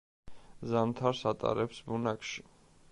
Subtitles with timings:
[0.71, 2.49] ზამთარს ატარებს ბუნაგში.